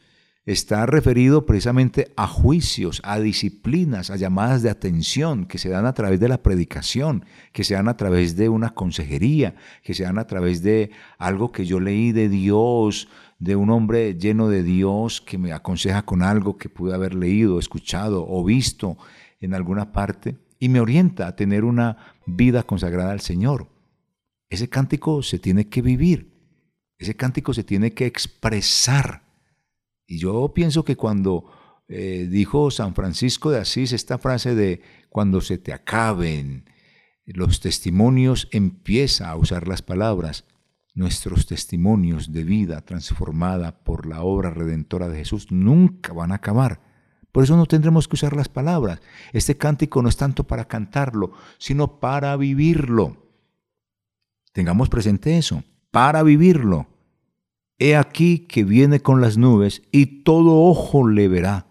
[0.47, 5.95] está referido precisamente a juicios, a disciplinas, a llamadas de atención que se dan a
[5.95, 10.19] través de la predicación, que se dan a través de una consejería, que se dan
[10.19, 15.23] a través de algo que yo leí de Dios, de un hombre lleno de Dios
[15.23, 18.99] que me aconseja con algo que pude haber leído, escuchado o visto
[19.41, 23.69] en alguna parte y me orienta a tener una vida consagrada al Señor.
[24.51, 26.33] Ese cántico se tiene que vivir,
[26.99, 29.24] ese cántico se tiene que expresar
[30.15, 31.45] y yo pienso que cuando
[31.89, 36.71] eh, dijo San Francisco de Asís esta frase de cuando se te acaben
[37.27, 40.45] los testimonios, empieza a usar las palabras.
[40.95, 46.81] Nuestros testimonios de vida transformada por la obra redentora de Jesús nunca van a acabar.
[47.33, 49.01] Por eso no tendremos que usar las palabras.
[49.33, 53.17] Este cántico no es tanto para cantarlo, sino para vivirlo.
[54.53, 56.94] Tengamos presente eso, para vivirlo.
[57.79, 61.67] He aquí que viene con las nubes, y todo ojo le verá,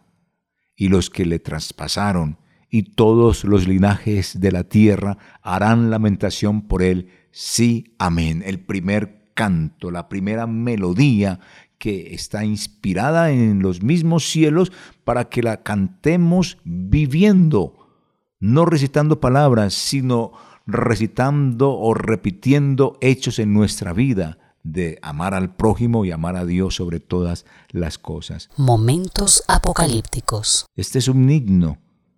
[0.75, 2.37] y los que le traspasaron,
[2.69, 7.09] y todos los linajes de la tierra harán lamentación por él.
[7.31, 8.43] Sí, amén.
[8.45, 11.39] El primer canto, la primera melodía
[11.77, 14.71] que está inspirada en los mismos cielos
[15.03, 17.89] para que la cantemos viviendo,
[18.39, 20.31] no recitando palabras, sino
[20.65, 26.75] recitando o repitiendo hechos en nuestra vida de amar al prójimo y amar a Dios
[26.75, 28.49] sobre todas las cosas.
[28.57, 30.65] Momentos apocalípticos.
[30.75, 31.77] Este es un himno,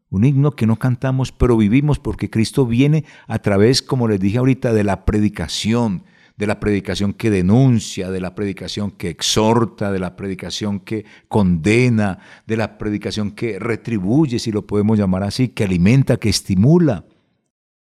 [0.10, 4.38] un himno que no cantamos, pero vivimos porque Cristo viene a través, como les dije
[4.38, 6.04] ahorita, de la predicación,
[6.38, 12.20] de la predicación que denuncia, de la predicación que exhorta, de la predicación que condena,
[12.46, 17.06] de la predicación que retribuye, si lo podemos llamar así, que alimenta, que estimula.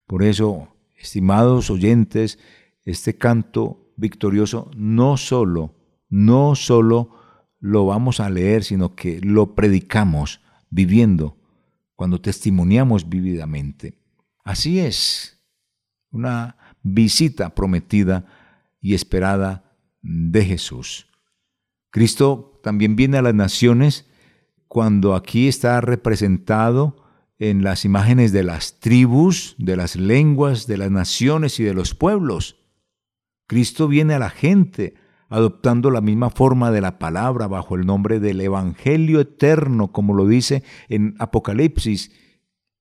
[0.06, 2.38] Por eso, estimados oyentes,
[2.84, 5.76] este canto victorioso no solo,
[6.10, 7.12] no solo
[7.60, 11.38] lo vamos a leer, sino que lo predicamos viviendo,
[11.96, 13.98] cuando testimoniamos vividamente.
[14.44, 15.42] Así es,
[16.12, 18.26] una visita prometida
[18.82, 21.08] y esperada de Jesús.
[21.90, 24.08] Cristo también viene a las naciones
[24.68, 26.98] cuando aquí está representado
[27.40, 31.96] en las imágenes de las tribus, de las lenguas, de las naciones y de los
[31.96, 32.58] pueblos.
[33.48, 34.96] Cristo viene a la gente
[35.30, 40.28] adoptando la misma forma de la palabra bajo el nombre del Evangelio eterno, como lo
[40.28, 42.12] dice en Apocalipsis,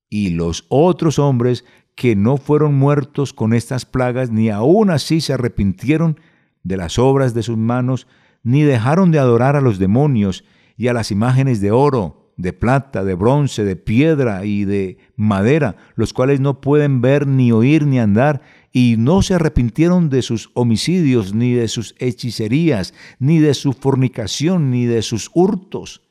[0.09, 5.33] y los otros hombres que no fueron muertos con estas plagas, ni aún así se
[5.33, 6.19] arrepintieron
[6.63, 8.07] de las obras de sus manos,
[8.43, 10.43] ni dejaron de adorar a los demonios
[10.77, 15.77] y a las imágenes de oro, de plata, de bronce, de piedra y de madera,
[15.95, 18.41] los cuales no pueden ver, ni oír, ni andar,
[18.77, 24.69] y no se arrepintieron de sus homicidios, ni de sus hechicerías, ni de su fornicación,
[24.69, 26.01] ni de sus hurtos.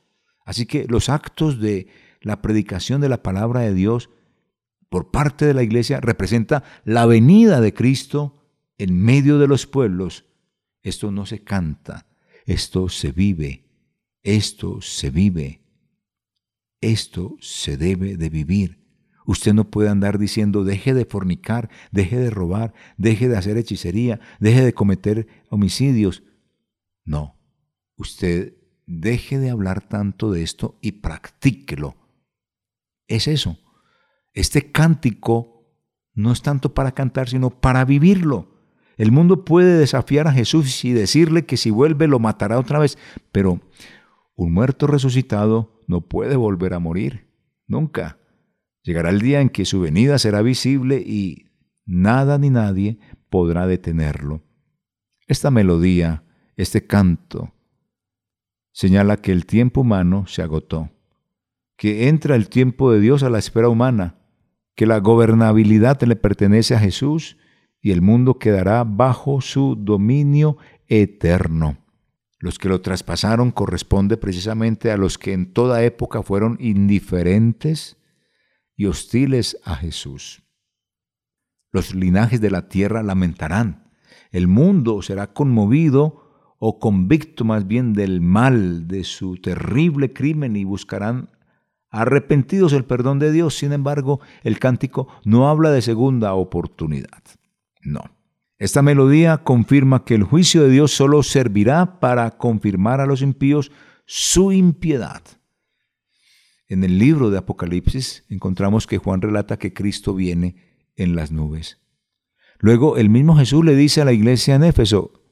[0.47, 1.89] Así que los actos de
[2.23, 4.09] la predicación de la palabra de Dios
[4.89, 8.49] por parte de la iglesia representa la venida de Cristo
[8.79, 10.25] en medio de los pueblos.
[10.83, 12.07] Esto no se canta,
[12.47, 13.67] esto se vive,
[14.23, 15.61] esto se vive,
[16.81, 18.84] esto se debe de vivir.
[19.27, 24.21] Usted no puede andar diciendo, deje de fornicar, deje de robar, deje de hacer hechicería,
[24.39, 26.23] deje de cometer homicidios.
[27.05, 27.37] No,
[27.97, 28.55] usted
[28.87, 31.97] deje de hablar tanto de esto y practíquelo.
[33.09, 33.59] Es eso.
[34.33, 35.55] Este cántico
[36.15, 38.55] no es tanto para cantar, sino para vivirlo.
[38.97, 42.99] El mundo puede desafiar a Jesús y decirle que si vuelve lo matará otra vez,
[43.33, 43.61] pero
[44.37, 47.27] un muerto resucitado no puede volver a morir,
[47.67, 48.19] nunca.
[48.85, 51.51] Llegará el día en que su venida será visible y
[51.87, 52.99] nada ni nadie
[53.31, 54.43] podrá detenerlo.
[55.27, 56.23] Esta melodía,
[56.57, 57.55] este canto,
[58.73, 60.91] señala que el tiempo humano se agotó,
[61.79, 64.19] que entra el tiempo de Dios a la esfera humana,
[64.77, 67.39] que la gobernabilidad le pertenece a Jesús
[67.81, 70.59] y el mundo quedará bajo su dominio
[70.89, 71.79] eterno.
[72.39, 77.97] Los que lo traspasaron corresponde precisamente a los que en toda época fueron indiferentes
[78.77, 80.43] y hostiles a Jesús.
[81.73, 83.91] Los linajes de la tierra lamentarán.
[84.31, 90.65] El mundo será conmovido o convicto más bien del mal, de su terrible crimen y
[90.65, 91.31] buscarán
[91.91, 93.57] arrepentidos el perdón de Dios.
[93.57, 97.23] Sin embargo, el cántico no habla de segunda oportunidad.
[97.83, 98.03] No.
[98.59, 103.71] Esta melodía confirma que el juicio de Dios solo servirá para confirmar a los impíos
[104.07, 105.23] su impiedad.
[106.75, 110.57] En el libro de Apocalipsis encontramos que Juan relata que Cristo viene
[110.97, 111.79] en las nubes.
[112.59, 115.23] Luego el mismo Jesús le dice a la iglesia en Éfeso,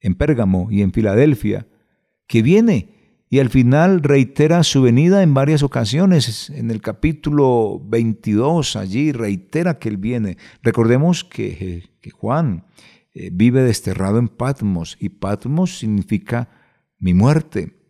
[0.00, 1.66] en Pérgamo y en Filadelfia,
[2.26, 2.90] que viene
[3.30, 6.50] y al final reitera su venida en varias ocasiones.
[6.50, 10.36] En el capítulo 22 allí reitera que Él viene.
[10.62, 12.66] Recordemos que que Juan
[13.14, 16.50] eh, vive desterrado en Patmos y Patmos significa
[16.98, 17.85] mi muerte,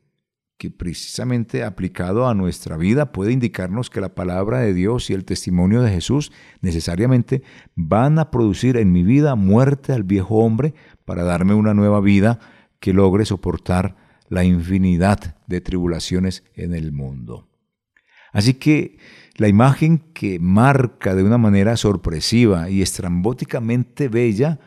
[0.58, 5.24] que precisamente aplicado a nuestra vida puede indicarnos que la palabra de Dios y el
[5.24, 6.32] testimonio de Jesús
[6.62, 7.42] necesariamente
[7.74, 12.38] van a producir en mi vida muerte al viejo hombre para darme una nueva vida
[12.80, 13.96] que logre soportar
[14.28, 17.48] la infinidad de tribulaciones en el mundo.
[18.32, 18.98] Así que
[19.36, 24.58] la imagen que marca de una manera sorpresiva y estrambóticamente bella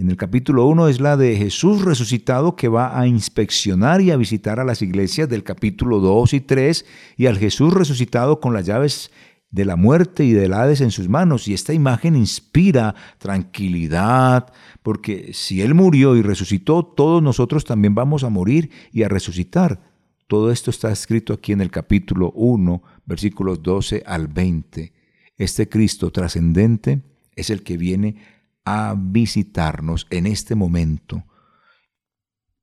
[0.00, 4.16] en el capítulo 1 es la de Jesús resucitado que va a inspeccionar y a
[4.16, 6.86] visitar a las iglesias del capítulo 2 y 3
[7.16, 9.10] y al Jesús resucitado con las llaves
[9.50, 11.48] de la muerte y del Hades en sus manos.
[11.48, 14.52] Y esta imagen inspira tranquilidad,
[14.84, 19.80] porque si Él murió y resucitó, todos nosotros también vamos a morir y a resucitar.
[20.28, 24.92] Todo esto está escrito aquí en el capítulo 1, versículos 12 al 20.
[25.36, 27.02] Este Cristo trascendente
[27.34, 28.37] es el que viene
[28.68, 31.24] a visitarnos en este momento.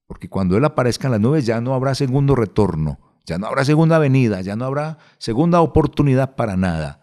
[0.07, 3.65] Porque cuando Él aparezca en las nubes ya no habrá segundo retorno, ya no habrá
[3.65, 7.01] segunda venida, ya no habrá segunda oportunidad para nada.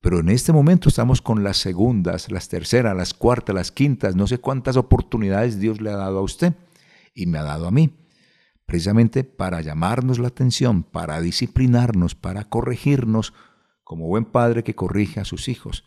[0.00, 4.26] Pero en este momento estamos con las segundas, las terceras, las cuartas, las quintas, no
[4.28, 6.54] sé cuántas oportunidades Dios le ha dado a usted
[7.14, 7.92] y me ha dado a mí
[8.68, 13.32] precisamente para llamarnos la atención, para disciplinarnos, para corregirnos,
[13.82, 15.84] como buen padre que corrige a sus hijos.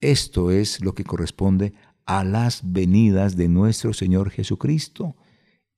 [0.00, 1.72] Esto es lo que corresponde
[2.04, 5.16] a las venidas de nuestro Señor Jesucristo,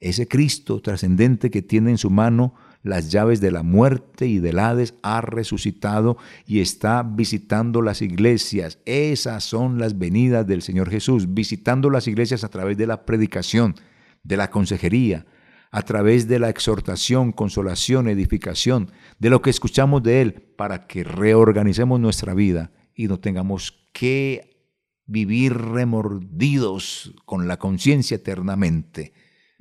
[0.01, 4.61] ese Cristo trascendente que tiene en su mano las llaves de la muerte y del
[4.61, 6.17] Hades, ha resucitado
[6.47, 8.79] y está visitando las iglesias.
[8.85, 13.75] Esas son las venidas del Señor Jesús, visitando las iglesias a través de la predicación,
[14.23, 15.27] de la consejería,
[15.73, 21.03] a través de la exhortación, consolación, edificación, de lo que escuchamos de Él, para que
[21.03, 24.59] reorganicemos nuestra vida y no tengamos que
[25.07, 29.13] vivir remordidos con la conciencia eternamente,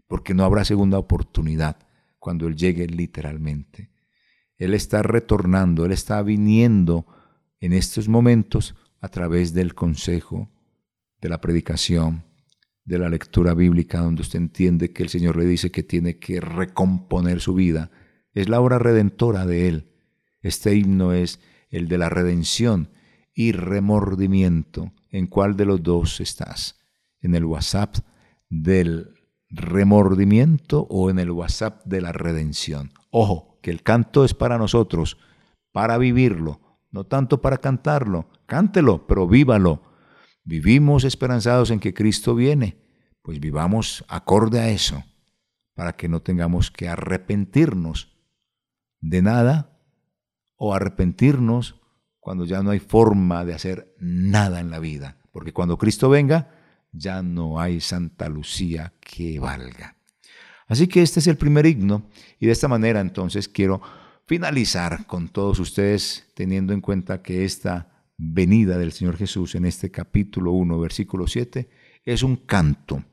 [0.08, 1.78] porque no habrá segunda oportunidad
[2.18, 3.92] cuando Él llegue literalmente.
[4.58, 7.06] Él está retornando, Él está viniendo
[7.60, 10.50] en estos momentos a través del consejo,
[11.22, 12.24] de la predicación,
[12.86, 16.42] de la lectura bíblica donde usted entiende que el Señor le dice que tiene que
[16.42, 17.92] recomponer su vida.
[18.34, 19.92] Es la obra redentora de Él.
[20.42, 22.97] Este himno es el de la redención
[23.38, 24.92] y remordimiento.
[25.12, 26.80] ¿En cuál de los dos estás?
[27.22, 27.98] ¿En el WhatsApp
[28.50, 29.14] del
[29.52, 32.92] remordimiento o en el WhatsApp de la redención?
[33.12, 35.20] Ojo, que el canto es para nosotros,
[35.72, 38.28] para vivirlo, no tanto para cantarlo.
[38.48, 39.84] Cántelo, pero vívalo
[40.44, 42.82] vivimos esperanzados en que Cristo viene,
[43.22, 45.04] pues vivamos acorde a eso,
[45.76, 48.18] para que no tengamos que arrepentirnos
[49.00, 49.78] de nada
[50.56, 51.76] o arrepentirnos
[52.28, 56.52] cuando ya no hay forma de hacer nada en la vida, porque cuando Cristo venga,
[56.92, 59.96] ya no hay Santa Lucía que valga.
[60.68, 63.82] Así que este es el primer himno y de esta manera entonces quiero
[64.26, 69.90] finalizar con todos ustedes teniendo en cuenta que esta venida del Señor Jesús en este
[69.90, 71.70] capítulo 1, versículo 7,
[72.04, 73.06] es un canto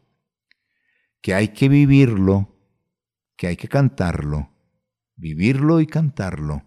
[1.20, 2.48] que hay que vivirlo,
[3.36, 4.50] que hay que cantarlo,
[5.14, 6.64] vivirlo y cantarlo,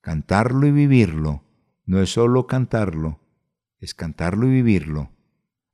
[0.00, 1.43] cantarlo y vivirlo.
[1.84, 3.20] No es solo cantarlo,
[3.78, 5.10] es cantarlo y vivirlo.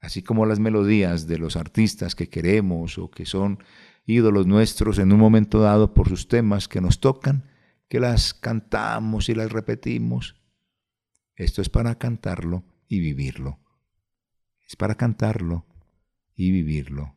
[0.00, 3.62] Así como las melodías de los artistas que queremos o que son
[4.06, 7.44] ídolos nuestros en un momento dado por sus temas que nos tocan,
[7.88, 10.40] que las cantamos y las repetimos
[11.40, 13.60] esto es para cantarlo y vivirlo.
[14.68, 15.64] Es para cantarlo
[16.34, 17.14] y vivirlo.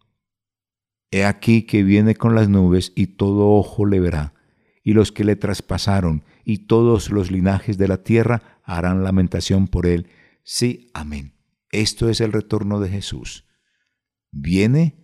[1.12, 4.34] He aquí que viene con las nubes y todo ojo le verá,
[4.82, 9.86] y los que le traspasaron y todos los linajes de la tierra harán lamentación por
[9.86, 10.08] él.
[10.44, 11.34] Sí, amén.
[11.72, 13.46] Esto es el retorno de Jesús.
[14.32, 14.96] Viene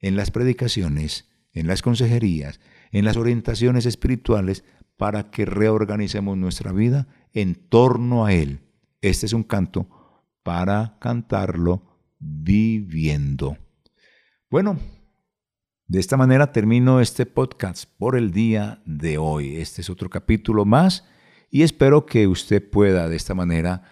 [0.00, 2.60] en las predicaciones, en las consejerías,
[2.92, 4.64] en las orientaciones espirituales,
[4.96, 8.60] para que reorganicemos nuestra vida en torno a Él.
[9.00, 9.88] Este es un canto
[10.42, 11.82] para cantarlo
[12.18, 13.56] viviendo.
[14.50, 14.78] Bueno,
[15.86, 19.56] de esta manera termino este podcast por el día de hoy.
[19.56, 21.04] Este es otro capítulo más
[21.50, 23.82] y espero que usted pueda de esta manera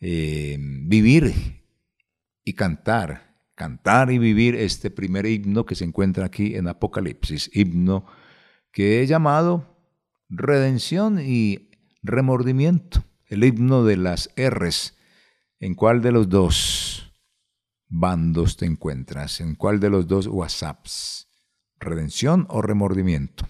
[0.00, 1.62] eh, vivir
[2.44, 8.04] y cantar, cantar y vivir este primer himno que se encuentra aquí en Apocalipsis, himno
[8.72, 9.78] que he llamado
[10.28, 11.70] redención y
[12.02, 14.96] remordimiento, el himno de las R's.
[15.60, 17.12] ¿En cuál de los dos
[17.88, 19.40] bandos te encuentras?
[19.40, 21.28] ¿En cuál de los dos WhatsApps?
[21.78, 23.46] ¿Redención o remordimiento?